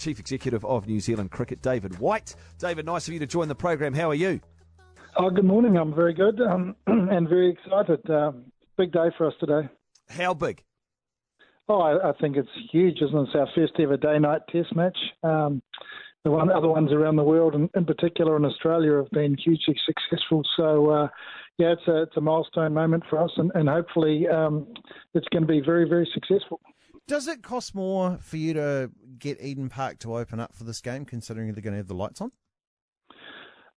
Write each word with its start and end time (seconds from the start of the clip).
Chief 0.00 0.18
Executive 0.18 0.64
of 0.64 0.86
New 0.86 0.98
Zealand 0.98 1.30
Cricket, 1.30 1.62
David 1.62 1.98
White. 1.98 2.34
David, 2.58 2.86
nice 2.86 3.06
of 3.06 3.14
you 3.14 3.20
to 3.20 3.26
join 3.26 3.48
the 3.48 3.54
program. 3.54 3.92
How 3.92 4.10
are 4.10 4.14
you? 4.14 4.40
Oh, 5.16 5.28
good 5.28 5.44
morning. 5.44 5.76
I'm 5.76 5.94
very 5.94 6.14
good 6.14 6.40
um, 6.40 6.74
and 6.86 7.28
very 7.28 7.50
excited. 7.50 8.08
Um, 8.08 8.46
big 8.78 8.92
day 8.92 9.08
for 9.18 9.26
us 9.26 9.34
today. 9.38 9.68
How 10.08 10.34
big? 10.34 10.62
Oh, 11.68 11.80
I, 11.80 12.10
I, 12.10 12.12
think 12.20 12.36
it's 12.36 12.48
huge, 12.72 12.96
isn't 13.00 13.16
it? 13.16 13.22
It's 13.22 13.34
our 13.34 13.48
first 13.54 13.74
ever 13.78 13.96
day-night 13.96 14.40
test 14.50 14.74
match. 14.74 14.96
Um, 15.22 15.62
the 16.24 16.30
one, 16.30 16.50
other 16.50 16.68
ones 16.68 16.92
around 16.92 17.16
the 17.16 17.22
world, 17.22 17.54
and 17.54 17.70
in 17.74 17.84
particular 17.84 18.36
in 18.36 18.44
Australia, 18.44 18.96
have 18.96 19.10
been 19.10 19.36
hugely 19.36 19.76
successful. 19.86 20.42
So, 20.56 20.90
uh, 20.90 21.08
yeah, 21.58 21.72
it's 21.72 21.86
a, 21.86 22.02
it's 22.02 22.16
a 22.16 22.20
milestone 22.20 22.74
moment 22.74 23.04
for 23.08 23.22
us, 23.22 23.30
and, 23.36 23.52
and 23.54 23.68
hopefully 23.68 24.26
um, 24.28 24.66
it's 25.14 25.28
going 25.28 25.42
to 25.42 25.48
be 25.48 25.60
very, 25.60 25.88
very 25.88 26.08
successful. 26.12 26.60
Does 27.10 27.26
it 27.26 27.42
cost 27.42 27.74
more 27.74 28.18
for 28.22 28.36
you 28.36 28.54
to 28.54 28.88
get 29.18 29.42
Eden 29.42 29.68
Park 29.68 29.98
to 29.98 30.16
open 30.16 30.38
up 30.38 30.54
for 30.54 30.62
this 30.62 30.80
game, 30.80 31.04
considering 31.04 31.52
they're 31.52 31.60
going 31.60 31.72
to 31.72 31.78
have 31.78 31.88
the 31.88 31.92
lights 31.92 32.20
on? 32.20 32.30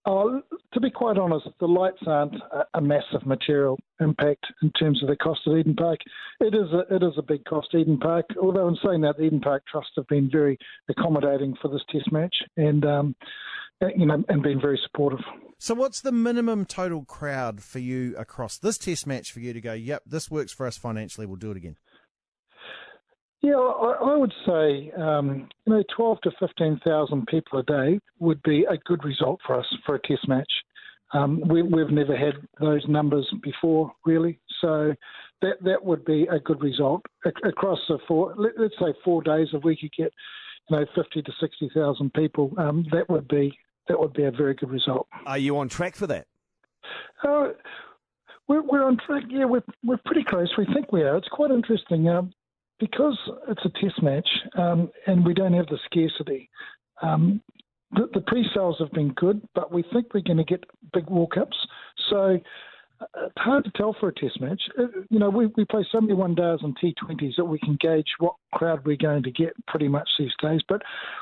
Oh, 0.05 0.43
to 0.71 0.79
be 0.79 0.91
quite 0.91 1.17
honest, 1.17 1.47
the 1.59 1.65
lights 1.65 1.97
aren't 2.05 2.35
a, 2.75 2.79
massive 2.79 3.25
material 3.25 3.79
impact 3.99 4.45
in 4.61 4.69
terms 4.73 5.01
of 5.01 5.09
the 5.09 5.15
cost 5.15 5.39
of 5.47 5.57
Eden 5.57 5.73
Park. 5.73 5.97
It 6.41 6.53
is 6.53 6.71
a, 6.73 6.95
it 6.95 7.01
is 7.01 7.13
a 7.17 7.23
big 7.23 7.43
cost, 7.45 7.69
Eden 7.73 7.97
Park. 7.97 8.27
Although 8.39 8.67
in 8.67 8.77
saying 8.85 9.01
that, 9.01 9.17
the 9.17 9.23
Eden 9.23 9.41
Park 9.41 9.63
Trust 9.65 9.89
have 9.95 10.07
been 10.09 10.29
very 10.31 10.55
accommodating 10.87 11.55
for 11.59 11.69
this 11.69 11.81
Test 11.91 12.11
match 12.11 12.35
and 12.57 12.85
um, 12.85 13.15
you 13.95 14.05
know 14.05 14.23
and 14.27 14.43
been 14.43 14.61
very 14.61 14.79
supportive. 14.85 15.25
So, 15.57 15.73
what's 15.73 16.01
the 16.01 16.11
minimum 16.11 16.65
total 16.65 17.03
crowd 17.03 17.63
for 17.63 17.79
you 17.79 18.15
across 18.15 18.59
this 18.59 18.77
Test 18.77 19.07
match 19.07 19.31
for 19.31 19.39
you 19.39 19.53
to 19.53 19.61
go? 19.61 19.73
Yep, 19.73 20.03
this 20.05 20.29
works 20.29 20.51
for 20.51 20.67
us 20.67 20.77
financially. 20.77 21.25
We'll 21.25 21.37
do 21.37 21.49
it 21.49 21.57
again. 21.57 21.77
Yeah, 23.43 23.57
I, 23.57 23.97
I 24.01 24.15
would 24.15 24.33
say 24.45 24.91
um, 24.97 25.49
you 25.65 25.73
know 25.73 25.83
twelve 25.95 26.21
to 26.21 26.31
fifteen 26.39 26.79
thousand 26.85 27.27
people 27.27 27.59
a 27.59 27.63
day 27.63 27.99
would 28.19 28.41
be 28.43 28.63
a 28.63 28.77
good 28.77 29.03
result 29.03 29.41
for 29.45 29.59
us 29.59 29.65
for 29.85 29.95
a 29.95 29.99
test 29.99 30.29
match. 30.29 30.51
Um, 31.11 31.43
we, 31.47 31.59
have 31.79 31.91
never 31.91 32.17
had 32.17 32.33
those 32.59 32.83
numbers 32.87 33.31
before, 33.43 33.91
really. 34.05 34.39
So 34.61 34.95
that 35.41 35.57
that 35.61 35.83
would 35.83 36.05
be 36.05 36.25
a 36.31 36.39
good 36.39 36.61
result 36.61 37.01
across 37.43 37.79
the 37.89 37.99
four. 38.07 38.33
Let, 38.37 38.53
us 38.57 38.71
say 38.79 38.93
four 39.03 39.21
days. 39.21 39.49
If 39.51 39.63
we 39.65 39.75
could 39.75 39.91
get 39.91 40.13
you 40.69 40.77
know 40.77 40.85
fifty 40.95 41.21
to 41.21 41.31
sixty 41.41 41.69
thousand 41.75 42.13
people, 42.13 42.53
um, 42.57 42.85
that 42.93 43.09
would 43.09 43.27
be 43.27 43.53
that 43.89 43.99
would 43.99 44.13
be 44.13 44.23
a 44.23 44.31
very 44.31 44.53
good 44.53 44.69
result. 44.69 45.07
Are 45.25 45.37
you 45.37 45.57
on 45.57 45.67
track 45.67 45.95
for 45.95 46.07
that? 46.07 46.27
Uh, 47.21 47.49
we're, 48.47 48.63
we're 48.63 48.85
on 48.85 48.97
track. 49.05 49.23
Yeah, 49.29 49.45
we're 49.45 49.63
we're 49.83 49.99
pretty 50.05 50.23
close. 50.23 50.49
We 50.57 50.65
think 50.73 50.93
we 50.93 51.01
are. 51.01 51.17
It's 51.17 51.27
quite 51.27 51.51
interesting. 51.51 52.07
Um, 52.07 52.33
because 52.83 53.17
it's 53.47 53.63
a 53.63 53.69
test 53.69 54.03
match 54.03 54.27
um, 54.57 54.91
and 55.07 55.25
we 55.25 55.33
don't 55.33 55.53
have 55.53 55.67
the 55.67 55.79
scarcity, 55.85 56.49
um, 57.01 57.41
the, 57.93 58.09
the 58.13 58.19
pre-sales 58.19 58.75
have 58.79 58.91
been 58.91 59.13
good, 59.13 59.41
but 59.55 59.71
we 59.71 59.85
think 59.93 60.13
we're 60.13 60.19
going 60.19 60.37
to 60.37 60.43
get 60.43 60.65
big 60.91 61.09
walk-ups. 61.09 61.55
So 62.09 62.37
uh, 62.99 63.05
it's 63.27 63.37
hard 63.37 63.63
to 63.63 63.71
tell 63.77 63.95
for 63.97 64.09
a 64.09 64.13
test 64.13 64.41
match. 64.41 64.61
Uh, 64.77 64.87
you 65.09 65.17
know, 65.17 65.29
we, 65.29 65.45
we 65.55 65.63
play 65.63 65.85
so 65.93 66.01
many 66.01 66.13
one 66.13 66.35
days 66.35 66.59
and 66.61 66.77
T20s 66.77 67.37
that 67.37 67.45
we 67.45 67.57
can 67.59 67.77
gauge 67.79 68.09
what 68.19 68.35
crowd 68.51 68.85
we're 68.85 68.97
going 68.97 69.23
to 69.23 69.31
get 69.31 69.53
pretty 69.67 69.87
much 69.87 70.09
these 70.19 70.33
days. 70.41 70.59
But 70.67 70.81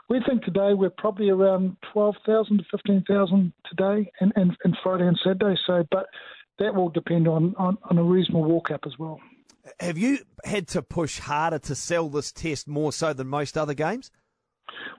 we 0.09 0.20
think 0.28 0.44
today 0.44 0.73
we're 0.73 0.90
probably 0.90 1.30
around 1.30 1.78
12,000 1.94 2.58
to 2.58 2.64
15,000 2.72 3.53
today 3.70 4.12
and, 4.20 4.34
and, 4.36 4.58
and 4.64 4.75
Friday 4.81 5.06
and 5.06 5.20
Saturday. 5.23 5.59
So, 5.68 5.84
but 5.92 6.08
that 6.58 6.73
will 6.73 6.90
depend 6.90 7.28
on, 7.28 7.53
on, 7.59 7.78
on 7.84 8.00
a 8.00 8.03
reasonable 8.03 8.46
walk 8.46 8.72
up 8.72 8.81
as 8.88 8.98
well. 8.98 9.20
Have 9.80 9.98
you 9.98 10.20
had 10.45 10.67
to 10.70 10.81
push 10.81 11.20
harder 11.20 11.59
to 11.59 11.75
sell 11.75 12.09
this 12.09 12.31
test 12.31 12.67
more 12.67 12.92
so 12.92 13.14
than 13.14 13.28
most 13.28 13.58
other 13.58 13.73
games? 13.73 14.11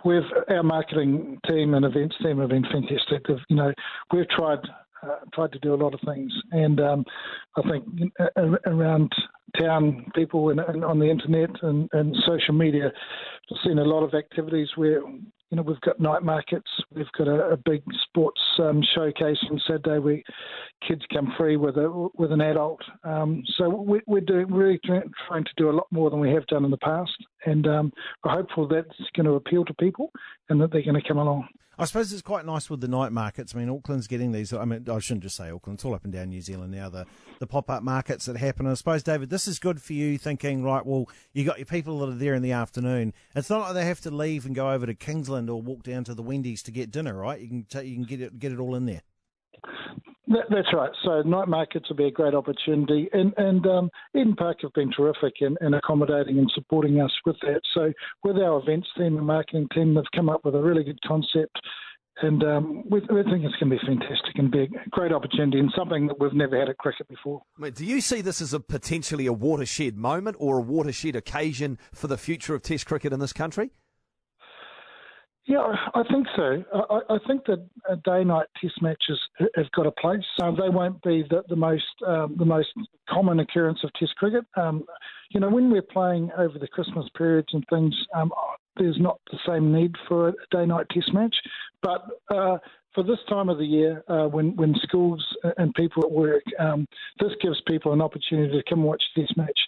We've 0.04 0.22
our 0.48 0.62
marketing 0.62 1.38
team 1.46 1.74
and 1.74 1.84
events 1.84 2.16
team 2.22 2.38
have 2.38 2.50
been 2.50 2.64
fantastic. 2.64 3.26
They've, 3.26 3.36
you 3.48 3.56
know, 3.56 3.72
we've 4.12 4.28
tried 4.28 4.58
uh, 5.02 5.16
tried 5.32 5.52
to 5.52 5.58
do 5.60 5.74
a 5.74 5.76
lot 5.76 5.94
of 5.94 6.00
things, 6.04 6.32
and 6.52 6.80
um, 6.80 7.04
I 7.56 7.62
think 7.62 7.84
uh, 8.20 8.56
around 8.66 9.12
town, 9.58 10.10
people 10.14 10.50
and, 10.50 10.60
and 10.60 10.84
on 10.84 10.98
the 10.98 11.10
internet 11.10 11.50
and, 11.62 11.88
and 11.92 12.16
social 12.26 12.54
media, 12.54 12.92
seen 13.64 13.78
a 13.78 13.84
lot 13.84 14.02
of 14.02 14.14
activities 14.14 14.68
where 14.76 15.02
you 15.52 15.56
know, 15.56 15.62
we've 15.62 15.80
got 15.82 16.00
night 16.00 16.22
markets. 16.22 16.70
We've 16.94 17.12
got 17.18 17.28
a, 17.28 17.50
a 17.50 17.56
big 17.58 17.82
sports 18.04 18.40
um, 18.58 18.82
showcase 18.94 19.36
on 19.50 19.60
Saturday 19.66 19.98
where 19.98 20.22
kids 20.88 21.02
come 21.12 21.30
free 21.36 21.58
with 21.58 21.76
a 21.76 22.08
with 22.14 22.32
an 22.32 22.40
adult. 22.40 22.80
Um, 23.04 23.42
so 23.58 23.68
we, 23.68 24.00
are 24.16 24.20
doing 24.22 24.50
really 24.50 24.80
trying 24.82 25.44
to 25.44 25.50
do 25.58 25.68
a 25.68 25.76
lot 25.76 25.88
more 25.90 26.08
than 26.08 26.20
we 26.20 26.30
have 26.30 26.46
done 26.46 26.64
in 26.64 26.70
the 26.70 26.78
past, 26.78 27.12
and 27.44 27.66
um, 27.66 27.92
we're 28.24 28.32
hopeful 28.32 28.68
that's 28.68 28.88
going 29.16 29.26
to 29.26 29.32
appeal 29.32 29.64
to 29.64 29.74
people 29.74 30.10
and 30.48 30.60
that 30.60 30.72
they're 30.72 30.82
going 30.82 31.00
to 31.00 31.06
come 31.06 31.18
along. 31.18 31.48
I 31.78 31.86
suppose 31.86 32.12
it's 32.12 32.22
quite 32.22 32.44
nice 32.44 32.68
with 32.68 32.80
the 32.80 32.88
night 32.88 33.12
markets. 33.12 33.54
I 33.54 33.58
mean, 33.58 33.70
Auckland's 33.70 34.06
getting 34.06 34.30
these. 34.32 34.52
I 34.52 34.64
mean, 34.64 34.84
I 34.90 34.98
shouldn't 34.98 35.22
just 35.22 35.36
say 35.36 35.50
Auckland. 35.50 35.78
It's 35.78 35.84
all 35.84 35.94
up 35.94 36.04
and 36.04 36.12
down 36.12 36.28
New 36.28 36.42
Zealand 36.42 36.70
now. 36.70 36.90
The 36.90 37.06
the 37.40 37.46
pop 37.46 37.70
up 37.70 37.82
markets 37.82 38.26
that 38.26 38.36
happen. 38.36 38.66
I 38.66 38.74
suppose, 38.74 39.02
David, 39.02 39.30
this 39.30 39.48
is 39.48 39.58
good 39.58 39.80
for 39.80 39.94
you. 39.94 40.18
Thinking, 40.18 40.62
right? 40.62 40.84
Well, 40.84 41.08
you 41.32 41.44
got 41.44 41.58
your 41.58 41.66
people 41.66 41.98
that 42.00 42.10
are 42.10 42.14
there 42.14 42.34
in 42.34 42.42
the 42.42 42.52
afternoon. 42.52 43.14
It's 43.34 43.48
not 43.48 43.60
like 43.62 43.74
they 43.74 43.86
have 43.86 44.00
to 44.02 44.10
leave 44.10 44.44
and 44.44 44.54
go 44.54 44.70
over 44.70 44.84
to 44.84 44.94
Kingsland 44.94 45.48
or 45.48 45.62
walk 45.62 45.82
down 45.82 46.04
to 46.04 46.14
the 46.14 46.22
Wendy's 46.22 46.62
to 46.64 46.70
get 46.70 46.90
dinner, 46.90 47.16
right? 47.16 47.40
You 47.40 47.48
can 47.48 47.64
t- 47.64 47.88
you 47.88 47.94
can 47.94 48.04
get 48.04 48.20
it 48.20 48.38
get 48.38 48.52
it 48.52 48.58
all 48.58 48.74
in 48.74 48.84
there. 48.84 49.02
That, 50.32 50.46
that's 50.48 50.72
right. 50.72 50.90
So 51.04 51.22
night 51.22 51.48
markets 51.48 51.88
will 51.88 51.96
be 51.96 52.06
a 52.06 52.10
great 52.10 52.34
opportunity, 52.34 53.08
and 53.12 53.34
and 53.36 53.66
um, 53.66 53.90
Eden 54.14 54.34
Park 54.34 54.58
have 54.62 54.72
been 54.72 54.90
terrific 54.90 55.34
in, 55.40 55.56
in, 55.60 55.74
accommodating 55.74 56.38
and 56.38 56.50
supporting 56.54 57.00
us 57.00 57.12
with 57.26 57.36
that. 57.42 57.60
So 57.74 57.92
with 58.24 58.36
our 58.36 58.60
events 58.60 58.88
team 58.96 59.18
and 59.18 59.26
marketing 59.26 59.68
team, 59.74 59.94
they've 59.94 60.04
come 60.14 60.30
up 60.30 60.44
with 60.44 60.54
a 60.54 60.62
really 60.62 60.84
good 60.84 61.00
concept, 61.06 61.58
and 62.22 62.42
um, 62.44 62.84
we, 62.88 63.00
we, 63.00 63.22
think 63.24 63.44
it's 63.44 63.56
going 63.56 63.70
to 63.70 63.76
be 63.76 63.86
fantastic 63.86 64.36
and 64.36 64.50
be 64.50 64.62
a 64.62 64.68
great 64.90 65.12
opportunity 65.12 65.58
and 65.58 65.70
something 65.76 66.06
that 66.06 66.18
we've 66.18 66.32
never 66.32 66.58
had 66.58 66.68
at 66.68 66.78
cricket 66.78 67.08
before. 67.08 67.42
Do 67.74 67.84
you 67.84 68.00
see 68.00 68.22
this 68.22 68.40
as 68.40 68.54
a 68.54 68.60
potentially 68.60 69.26
a 69.26 69.32
watershed 69.32 69.98
moment 69.98 70.36
or 70.38 70.58
a 70.58 70.62
watershed 70.62 71.14
occasion 71.14 71.78
for 71.92 72.06
the 72.06 72.16
future 72.16 72.54
of 72.54 72.62
Test 72.62 72.86
cricket 72.86 73.12
in 73.12 73.20
this 73.20 73.32
country? 73.34 73.70
Yeah, 75.44 75.74
I 75.94 76.04
think 76.04 76.28
so. 76.36 76.62
I, 76.72 77.18
think 77.26 77.46
that 77.46 77.66
day-night 78.04 78.46
test 78.60 78.80
matches 78.80 79.18
have 79.56 79.70
got 79.72 79.88
a 79.88 79.90
place. 79.90 80.22
So 80.38 80.54
they 80.56 80.68
won't 80.68 81.02
be 81.02 81.24
the, 81.28 81.42
the 81.48 81.56
most 81.56 81.82
um, 82.06 82.36
the 82.38 82.44
most 82.44 82.68
common 83.10 83.40
occurrence 83.40 83.80
of 83.82 83.92
Test 83.94 84.14
cricket. 84.16 84.44
Um, 84.56 84.84
you 85.30 85.40
know, 85.40 85.50
when 85.50 85.68
we're 85.68 85.82
playing 85.82 86.30
over 86.38 86.60
the 86.60 86.68
Christmas 86.68 87.06
periods 87.18 87.48
and 87.52 87.64
things, 87.68 87.92
um, 88.14 88.30
there's 88.76 89.00
not 89.00 89.18
the 89.32 89.38
same 89.44 89.72
need 89.72 89.96
for 90.06 90.28
a 90.28 90.34
day-night 90.52 90.86
Test 90.92 91.12
match. 91.12 91.34
But 91.82 92.06
uh, 92.32 92.58
for 92.94 93.02
this 93.02 93.18
time 93.28 93.48
of 93.48 93.58
the 93.58 93.66
year, 93.66 94.04
uh, 94.06 94.28
when 94.28 94.54
when 94.54 94.76
schools 94.82 95.26
and 95.58 95.74
people 95.74 96.04
at 96.04 96.12
work, 96.12 96.44
um, 96.60 96.86
this 97.18 97.32
gives 97.40 97.60
people 97.66 97.92
an 97.92 98.00
opportunity 98.00 98.52
to 98.52 98.70
come 98.70 98.84
watch 98.84 99.02
Test 99.16 99.36
match 99.36 99.58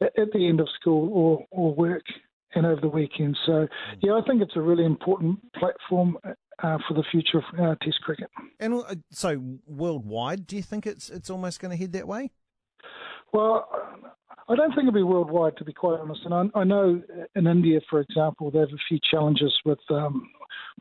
at, 0.00 0.16
at 0.16 0.30
the 0.32 0.46
end 0.46 0.60
of 0.60 0.68
school 0.80 1.10
or, 1.12 1.44
or 1.50 1.74
work 1.74 2.04
and 2.54 2.66
over 2.66 2.80
the 2.80 2.88
weekend. 2.88 3.36
So, 3.46 3.66
yeah, 4.00 4.14
I 4.14 4.22
think 4.26 4.42
it's 4.42 4.56
a 4.56 4.60
really 4.60 4.84
important 4.84 5.40
platform 5.54 6.18
uh, 6.24 6.78
for 6.86 6.94
the 6.94 7.04
future 7.10 7.38
of 7.38 7.44
uh, 7.58 7.74
Test 7.82 8.00
cricket. 8.02 8.30
And 8.60 8.74
uh, 8.74 8.94
so, 9.10 9.42
worldwide, 9.66 10.46
do 10.46 10.56
you 10.56 10.62
think 10.62 10.86
it's 10.86 11.10
it's 11.10 11.30
almost 11.30 11.60
going 11.60 11.70
to 11.70 11.76
head 11.76 11.92
that 11.92 12.06
way? 12.06 12.30
Well, 13.32 13.68
I 14.48 14.54
don't 14.54 14.70
think 14.70 14.86
it'll 14.88 14.92
be 14.92 15.02
worldwide, 15.02 15.56
to 15.56 15.64
be 15.64 15.72
quite 15.72 15.98
honest. 15.98 16.20
And 16.24 16.34
I, 16.34 16.60
I 16.60 16.64
know 16.64 17.02
in 17.34 17.46
India, 17.46 17.80
for 17.90 18.00
example, 18.00 18.50
they 18.50 18.60
have 18.60 18.68
a 18.68 18.84
few 18.88 18.98
challenges 19.10 19.52
with 19.64 19.78
um, 19.90 20.28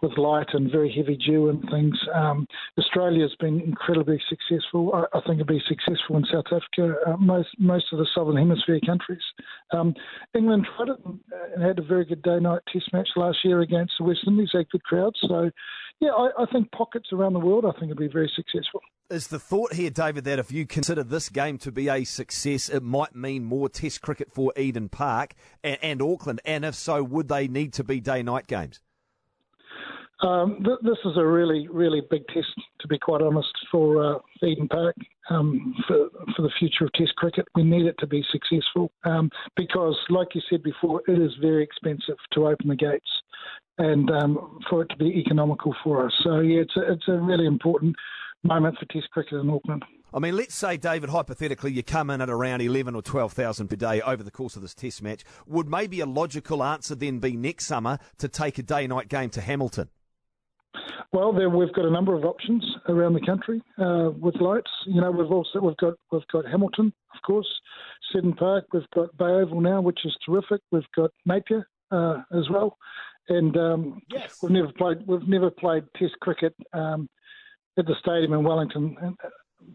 with 0.01 0.17
light 0.17 0.47
and 0.53 0.71
very 0.71 0.93
heavy 0.93 1.15
dew 1.15 1.49
and 1.49 1.61
things. 1.69 1.97
Um, 2.13 2.47
Australia's 2.77 3.35
been 3.39 3.61
incredibly 3.61 4.21
successful. 4.29 4.91
I, 4.93 5.17
I, 5.17 5.21
think 5.21 5.39
it'll 5.39 5.53
be 5.53 5.61
successful 5.67 6.17
in 6.17 6.25
South 6.25 6.45
Africa, 6.47 6.95
uh, 7.07 7.17
most 7.17 7.49
most 7.59 7.85
of 7.91 7.99
the 7.99 8.07
southern 8.13 8.37
hemisphere 8.37 8.79
countries. 8.85 9.21
Um, 9.71 9.93
England 10.35 10.67
tried 10.75 10.89
it 10.89 10.97
and 11.55 11.63
had 11.63 11.79
a 11.79 11.83
very 11.83 12.05
good 12.05 12.21
day-night 12.21 12.61
test 12.71 12.91
match 12.91 13.09
last 13.15 13.37
year 13.43 13.61
against 13.61 13.93
the 13.99 14.05
West 14.05 14.21
Indies. 14.27 14.49
They 14.51 14.59
had 14.59 14.69
good 14.69 14.83
crowds. 14.83 15.17
So, 15.21 15.49
yeah, 15.99 16.09
I, 16.09 16.43
I 16.43 16.45
think 16.51 16.71
pockets 16.71 17.09
around 17.13 17.33
the 17.33 17.39
world. 17.39 17.65
I 17.65 17.71
think 17.79 17.91
it'll 17.91 17.99
be 17.99 18.07
very 18.07 18.31
successful. 18.35 18.81
Is 19.09 19.27
the 19.27 19.39
thought 19.39 19.73
here, 19.73 19.89
David, 19.89 20.23
that 20.23 20.39
if 20.39 20.51
you 20.51 20.65
consider 20.65 21.03
this 21.03 21.29
game 21.29 21.57
to 21.59 21.71
be 21.71 21.87
a 21.87 22.03
success, 22.03 22.67
it 22.67 22.81
might 22.81 23.13
mean 23.15 23.43
more 23.43 23.69
Test 23.69 24.01
cricket 24.01 24.31
for 24.31 24.53
Eden 24.57 24.89
Park 24.89 25.33
and, 25.63 25.77
and 25.81 26.01
Auckland? 26.01 26.41
And 26.45 26.65
if 26.65 26.75
so, 26.75 27.03
would 27.03 27.27
they 27.27 27.47
need 27.47 27.73
to 27.73 27.83
be 27.83 27.99
day-night 27.99 28.47
games? 28.47 28.79
Um, 30.23 30.63
th- 30.63 30.79
this 30.83 30.97
is 31.03 31.17
a 31.17 31.25
really, 31.25 31.67
really 31.67 32.01
big 32.09 32.25
test, 32.27 32.47
to 32.79 32.87
be 32.87 32.97
quite 32.97 33.21
honest, 33.21 33.51
for 33.69 34.15
uh, 34.15 34.19
Eden 34.41 34.69
Park 34.69 34.95
um, 35.29 35.75
for, 35.85 36.07
for 36.35 36.43
the 36.43 36.51
future 36.59 36.85
of 36.85 36.93
Test 36.93 37.15
cricket. 37.17 37.45
We 37.55 37.63
need 37.63 37.85
it 37.85 37.95
to 37.99 38.07
be 38.07 38.23
successful 38.31 38.91
um, 39.03 39.29
because, 39.57 39.97
like 40.09 40.29
you 40.33 40.41
said 40.49 40.63
before, 40.63 41.01
it 41.07 41.19
is 41.19 41.31
very 41.41 41.63
expensive 41.63 42.15
to 42.33 42.47
open 42.47 42.69
the 42.69 42.75
gates 42.75 43.09
and 43.77 44.09
um, 44.11 44.59
for 44.69 44.83
it 44.83 44.89
to 44.89 44.97
be 44.97 45.07
economical 45.25 45.75
for 45.83 46.05
us. 46.05 46.13
So, 46.23 46.39
yeah, 46.39 46.61
it's 46.61 46.77
a, 46.77 46.93
it's 46.93 47.07
a 47.09 47.19
really 47.19 47.45
important 47.45 47.95
moment 48.43 48.77
for 48.79 48.85
Test 48.85 49.09
cricket 49.11 49.41
in 49.41 49.49
Auckland. 49.49 49.83
I 50.13 50.19
mean, 50.19 50.37
let's 50.37 50.55
say, 50.55 50.77
David, 50.77 51.09
hypothetically, 51.09 51.71
you 51.71 51.81
come 51.83 52.11
in 52.11 52.21
at 52.21 52.29
around 52.29 52.61
11 52.61 52.95
or 52.95 53.01
12,000 53.01 53.67
per 53.67 53.75
day 53.75 53.99
over 54.01 54.21
the 54.21 54.31
course 54.31 54.55
of 54.55 54.61
this 54.61 54.75
test 54.75 55.01
match. 55.01 55.23
Would 55.47 55.67
maybe 55.67 56.01
a 56.01 56.05
logical 56.05 56.63
answer 56.63 56.93
then 56.93 57.17
be 57.17 57.35
next 57.35 57.65
summer 57.65 57.97
to 58.19 58.27
take 58.27 58.59
a 58.59 58.63
day 58.63 58.85
night 58.85 59.09
game 59.09 59.31
to 59.31 59.41
Hamilton? 59.41 59.89
Well, 61.11 61.31
there 61.31 61.49
we've 61.49 61.73
got 61.73 61.85
a 61.85 61.91
number 61.91 62.15
of 62.15 62.25
options 62.25 62.65
around 62.89 63.13
the 63.13 63.21
country 63.21 63.61
uh, 63.77 64.09
with 64.19 64.35
lights. 64.41 64.71
You 64.87 65.01
know, 65.01 65.11
we've 65.11 65.31
also 65.31 65.59
we've 65.59 65.77
got 65.77 65.93
we've 66.11 66.27
got 66.31 66.45
Hamilton, 66.45 66.91
of 67.13 67.21
course, 67.21 67.47
Seddon 68.11 68.33
Park. 68.33 68.65
We've 68.73 68.89
got 68.95 69.15
Bay 69.17 69.25
Oval 69.25 69.61
now, 69.61 69.81
which 69.81 69.99
is 70.05 70.15
terrific. 70.25 70.61
We've 70.71 70.81
got 70.95 71.11
Napier 71.25 71.67
uh, 71.91 72.23
as 72.35 72.49
well, 72.49 72.77
and 73.29 73.55
um, 73.57 74.01
yes. 74.09 74.37
we've 74.41 74.51
never 74.51 74.71
played 74.73 75.05
we've 75.07 75.27
never 75.27 75.51
played 75.51 75.83
Test 75.97 76.13
cricket 76.21 76.55
um, 76.73 77.07
at 77.77 77.85
the 77.85 77.95
stadium 78.01 78.33
in 78.33 78.43
Wellington, 78.43 78.97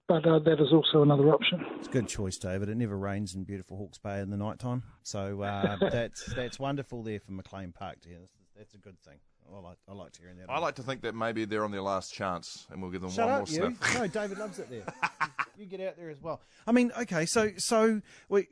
but 0.08 0.26
uh, 0.26 0.40
that 0.40 0.60
is 0.60 0.72
also 0.72 1.02
another 1.02 1.28
option. 1.32 1.64
It's 1.78 1.88
a 1.88 1.90
good 1.90 2.08
choice, 2.08 2.36
David. 2.36 2.68
It 2.68 2.76
never 2.76 2.98
rains 2.98 3.34
in 3.34 3.44
beautiful 3.44 3.76
Hawke's 3.76 3.98
Bay 3.98 4.20
in 4.20 4.30
the 4.30 4.36
night 4.36 4.58
time, 4.58 4.82
so 5.02 5.42
uh, 5.42 5.76
that's 5.90 6.26
that's 6.34 6.58
wonderful 6.58 7.02
there 7.02 7.20
for 7.20 7.32
McLean 7.32 7.72
Park 7.72 8.00
to 8.00 8.08
hear. 8.08 8.18
That's 8.56 8.74
a 8.74 8.78
good 8.78 8.98
thing. 9.00 9.18
I 9.54 9.60
like 9.60 9.78
I 9.88 9.92
like 9.92 10.16
hearing 10.18 10.36
that. 10.38 10.50
I 10.50 10.58
like 10.58 10.74
to 10.76 10.82
think 10.82 11.02
that 11.02 11.14
maybe 11.14 11.44
they're 11.44 11.64
on 11.64 11.70
their 11.70 11.82
last 11.82 12.12
chance, 12.12 12.66
and 12.70 12.82
we'll 12.82 12.90
give 12.90 13.00
them 13.00 13.10
Shut 13.10 13.26
one 13.26 13.34
up, 13.42 13.48
more 13.50 13.68
you. 13.70 13.76
sniff. 13.76 13.94
No, 13.98 14.06
David 14.06 14.38
loves 14.38 14.58
it 14.58 14.70
there. 14.70 14.84
you 15.58 15.66
get 15.66 15.80
out 15.80 15.96
there 15.96 16.10
as 16.10 16.22
well. 16.22 16.40
I 16.66 16.72
mean, 16.72 16.92
okay, 17.00 17.24
so 17.26 17.50
so 17.56 18.00
we, 18.28 18.48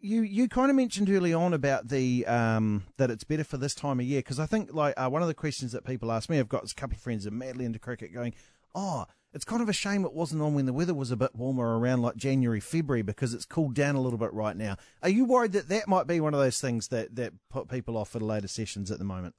you 0.00 0.22
you 0.22 0.48
kind 0.48 0.70
of 0.70 0.76
mentioned 0.76 1.10
early 1.10 1.32
on 1.32 1.54
about 1.54 1.88
the 1.88 2.26
um, 2.26 2.84
that 2.98 3.10
it's 3.10 3.24
better 3.24 3.44
for 3.44 3.56
this 3.56 3.74
time 3.74 4.00
of 4.00 4.06
year 4.06 4.20
because 4.20 4.38
I 4.38 4.46
think 4.46 4.72
like 4.72 4.94
uh, 4.96 5.08
one 5.08 5.22
of 5.22 5.28
the 5.28 5.34
questions 5.34 5.72
that 5.72 5.84
people 5.84 6.12
ask 6.12 6.28
me, 6.28 6.38
I've 6.38 6.48
got 6.48 6.70
a 6.70 6.74
couple 6.74 6.96
of 6.96 7.02
friends 7.02 7.24
that 7.24 7.32
are 7.32 7.36
madly 7.36 7.64
into 7.64 7.78
cricket, 7.78 8.12
going, 8.12 8.34
oh. 8.74 9.06
It's 9.32 9.44
kind 9.44 9.60
of 9.60 9.68
a 9.68 9.72
shame 9.72 10.04
it 10.04 10.12
wasn't 10.12 10.42
on 10.42 10.54
when 10.54 10.64
the 10.66 10.72
weather 10.72 10.94
was 10.94 11.10
a 11.10 11.16
bit 11.16 11.34
warmer 11.34 11.76
around 11.76 12.02
like 12.02 12.14
January, 12.14 12.60
February 12.60 13.02
because 13.02 13.34
it's 13.34 13.44
cooled 13.44 13.74
down 13.74 13.96
a 13.96 14.00
little 14.00 14.16
bit 14.16 14.32
right 14.32 14.56
now. 14.56 14.76
Are 15.02 15.08
you 15.08 15.24
worried 15.24 15.50
that 15.54 15.68
that 15.70 15.88
might 15.88 16.06
be 16.06 16.20
one 16.20 16.34
of 16.34 16.38
those 16.38 16.60
things 16.60 16.86
that, 16.90 17.16
that 17.16 17.32
put 17.50 17.68
people 17.68 17.96
off 17.96 18.10
for 18.10 18.20
the 18.20 18.24
later 18.24 18.46
sessions 18.46 18.92
at 18.92 19.00
the 19.00 19.04
moment? 19.04 19.34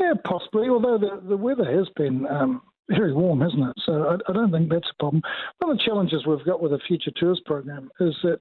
Yeah, 0.00 0.14
possibly. 0.24 0.68
Although 0.68 0.98
the, 0.98 1.28
the 1.28 1.36
weather 1.36 1.70
has 1.70 1.88
been 1.96 2.26
um, 2.26 2.62
very 2.88 3.12
warm, 3.12 3.40
hasn't 3.40 3.68
it? 3.68 3.76
So 3.84 3.92
I, 4.04 4.30
I, 4.30 4.32
don't 4.32 4.50
think 4.50 4.70
that's 4.70 4.90
a 4.90 4.98
problem. 4.98 5.22
One 5.58 5.72
of 5.72 5.78
the 5.78 5.84
challenges 5.84 6.26
we've 6.26 6.44
got 6.44 6.62
with 6.62 6.72
the 6.72 6.80
Future 6.88 7.12
Tours 7.18 7.40
program 7.44 7.90
is 8.00 8.16
that, 8.22 8.40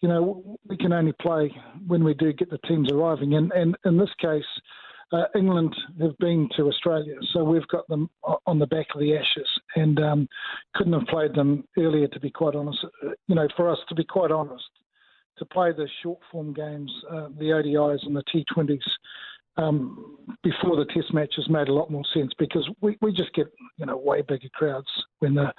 you 0.00 0.08
know, 0.08 0.58
we 0.68 0.76
can 0.76 0.92
only 0.92 1.12
play 1.12 1.50
when 1.86 2.04
we 2.04 2.12
do 2.14 2.32
get 2.32 2.50
the 2.50 2.58
teams 2.68 2.92
arriving. 2.92 3.34
And, 3.34 3.50
and 3.52 3.76
in 3.86 3.96
this 3.96 4.10
case, 4.20 4.44
uh, 5.12 5.24
England 5.34 5.74
have 6.00 6.16
been 6.18 6.48
to 6.56 6.68
Australia, 6.68 7.16
so 7.32 7.44
we've 7.44 7.68
got 7.68 7.86
them 7.88 8.08
on 8.46 8.58
the 8.58 8.66
back 8.66 8.86
of 8.94 9.00
the 9.00 9.14
Ashes, 9.14 9.48
and 9.76 10.00
um, 10.00 10.28
couldn't 10.74 10.94
have 10.94 11.06
played 11.06 11.34
them 11.34 11.64
earlier. 11.78 12.08
To 12.08 12.20
be 12.20 12.30
quite 12.30 12.54
honest, 12.54 12.78
you 13.26 13.34
know, 13.34 13.46
for 13.54 13.70
us 13.70 13.76
to 13.90 13.94
be 13.94 14.04
quite 14.04 14.30
honest, 14.30 14.64
to 15.36 15.44
play 15.44 15.72
the 15.72 15.86
short 16.02 16.18
form 16.30 16.54
games, 16.54 16.90
uh, 17.10 17.28
the 17.38 17.50
ODIs 17.50 18.06
and 18.06 18.16
the 18.16 18.22
T20s 18.34 18.80
um, 19.56 20.16
before 20.42 20.76
the 20.76 20.86
Test 20.94 21.12
matches 21.12 21.46
made 21.48 21.68
a 21.68 21.72
lot 21.72 21.90
more 21.90 22.04
sense 22.14 22.32
because 22.38 22.68
we, 22.80 22.96
we 23.00 23.12
just 23.12 23.32
get 23.34 23.46
you 23.78 23.86
know 23.86 23.96
way 23.96 24.22
bigger 24.22 24.48
crowds 24.54 24.88
when 25.20 25.34
the 25.34 25.52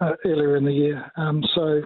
uh, 0.00 0.12
earlier 0.24 0.56
in 0.56 0.64
the 0.64 0.72
year. 0.72 1.10
Um, 1.16 1.42
so 1.54 1.82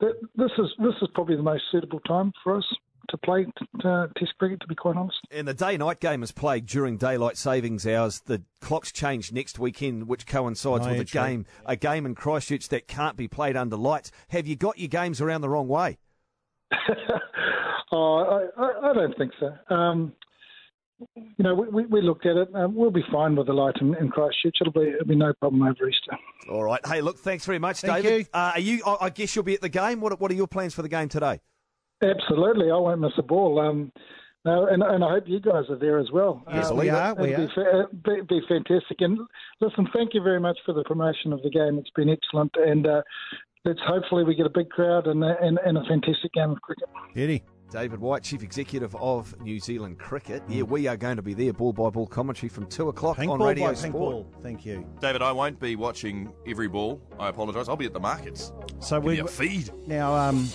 th- 0.00 0.14
this 0.36 0.50
is 0.58 0.66
this 0.78 0.94
is 1.00 1.08
probably 1.14 1.36
the 1.36 1.42
most 1.42 1.64
suitable 1.70 2.00
time 2.00 2.32
for 2.42 2.56
us 2.56 2.64
to 3.08 3.16
play 3.18 3.44
uh, 3.84 4.06
Test 4.16 4.32
cricket, 4.38 4.60
to 4.60 4.66
be 4.68 4.74
quite 4.76 4.96
honest. 4.96 5.18
And 5.32 5.48
the 5.48 5.54
day 5.54 5.76
night 5.76 5.98
game 5.98 6.22
is 6.22 6.30
played 6.30 6.66
during 6.66 6.96
daylight 6.98 7.36
savings 7.36 7.84
hours. 7.86 8.20
The 8.20 8.42
clocks 8.60 8.92
change 8.92 9.32
next 9.32 9.58
weekend, 9.58 10.06
which 10.06 10.24
coincides 10.26 10.86
Oh, 10.86 10.90
with 10.90 11.00
a 11.00 11.04
true. 11.04 11.20
game 11.20 11.46
a 11.66 11.74
game 11.76 12.06
in 12.06 12.14
Christchurch 12.14 12.68
that 12.68 12.86
can't 12.86 13.16
be 13.16 13.26
played 13.28 13.56
under 13.56 13.76
lights. 13.76 14.12
Have 14.28 14.46
you 14.46 14.56
got 14.56 14.78
your 14.78 14.88
games 14.88 15.20
around 15.20 15.40
the 15.40 15.48
wrong 15.48 15.68
way? 15.68 15.98
oh, 17.92 18.48
I, 18.56 18.61
I, 18.94 18.98
I 18.98 19.02
don't 19.02 19.16
think 19.18 19.32
so. 19.40 19.74
Um, 19.74 20.12
you 21.16 21.42
know, 21.44 21.54
we, 21.54 21.68
we, 21.68 21.86
we 21.86 22.00
looked 22.02 22.26
at 22.26 22.36
it. 22.36 22.48
Um, 22.54 22.74
we'll 22.76 22.90
be 22.92 23.04
fine 23.10 23.34
with 23.34 23.48
the 23.48 23.52
light 23.52 23.74
in, 23.80 23.94
in 23.96 24.08
Christchurch. 24.08 24.56
It'll 24.60 24.72
be 24.72 24.90
it'll 24.90 25.06
be 25.06 25.16
no 25.16 25.32
problem 25.40 25.62
over 25.62 25.88
Easter. 25.88 26.16
All 26.50 26.62
right. 26.62 26.80
Hey, 26.86 27.00
look, 27.00 27.18
thanks 27.18 27.44
very 27.44 27.58
much, 27.58 27.80
Thank 27.80 28.04
David. 28.04 28.18
you. 28.20 28.26
Uh, 28.32 28.52
are 28.54 28.60
you? 28.60 28.82
I 28.86 28.96
I 29.06 29.10
guess 29.10 29.34
you'll 29.34 29.44
be 29.44 29.54
at 29.54 29.60
the 29.60 29.68
game. 29.68 30.00
What 30.00 30.20
What 30.20 30.30
are 30.30 30.34
your 30.34 30.46
plans 30.46 30.74
for 30.74 30.82
the 30.82 30.88
game 30.88 31.08
today? 31.08 31.40
Absolutely, 32.02 32.70
I 32.70 32.76
won't 32.76 33.00
miss 33.00 33.12
a 33.18 33.22
ball. 33.22 33.60
Um, 33.60 33.92
no, 34.44 34.66
and, 34.66 34.82
and 34.82 35.04
I 35.04 35.08
hope 35.10 35.24
you 35.28 35.38
guys 35.38 35.64
are 35.70 35.78
there 35.78 35.98
as 36.00 36.10
well. 36.12 36.42
Yes, 36.52 36.70
Uh, 36.70 36.74
we 36.74 36.88
are, 36.88 37.14
we 37.14 37.32
it'd 37.32 37.48
Be, 37.48 37.54
fa- 37.54 37.88
be, 38.04 38.20
be 38.28 38.40
fantastic. 38.48 38.96
And 39.00 39.20
listen, 39.60 39.86
thank 39.94 40.12
you 40.12 40.20
very 40.20 40.40
much 40.40 40.58
for 40.66 40.72
the 40.74 40.82
promotion 40.82 41.32
of 41.32 41.40
the 41.42 41.50
game. 41.50 41.78
It's 41.78 41.90
been 41.94 42.08
excellent, 42.08 42.52
and 42.56 42.84
uh, 42.88 43.02
let's 43.64 43.78
hopefully 43.86 44.24
we 44.24 44.34
get 44.34 44.46
a 44.46 44.50
big 44.50 44.68
crowd 44.70 45.06
and, 45.06 45.22
uh, 45.22 45.34
and, 45.40 45.60
and 45.64 45.78
a 45.78 45.84
fantastic 45.84 46.32
game 46.32 46.50
of 46.50 46.60
cricket. 46.60 46.88
Beauty. 47.14 47.44
David 47.72 48.00
White, 48.00 48.22
Chief 48.22 48.42
Executive 48.42 48.94
of 48.96 49.34
New 49.40 49.58
Zealand 49.58 49.98
Cricket. 49.98 50.42
Yeah, 50.46 50.62
we 50.62 50.86
are 50.86 50.96
going 50.96 51.16
to 51.16 51.22
be 51.22 51.32
there, 51.32 51.54
ball 51.54 51.72
by 51.72 51.88
ball 51.88 52.06
commentary 52.06 52.50
from 52.50 52.66
2 52.66 52.90
o'clock 52.90 53.16
Pink 53.16 53.32
on 53.32 53.38
ball 53.38 53.48
Radio 53.48 53.72
by 53.72 53.80
pink 53.80 53.94
ball. 53.94 54.30
Thank 54.42 54.66
you. 54.66 54.86
David, 55.00 55.22
I 55.22 55.32
won't 55.32 55.58
be 55.58 55.74
watching 55.74 56.30
every 56.46 56.68
ball. 56.68 57.00
I 57.18 57.30
apologise. 57.30 57.68
I'll 57.68 57.76
be 57.76 57.86
at 57.86 57.94
the 57.94 58.00
markets. 58.00 58.52
So 58.80 59.00
Give 59.00 59.10
me 59.10 59.22
we 59.22 59.28
feed. 59.28 59.70
now 59.86 60.14
um, 60.14 60.52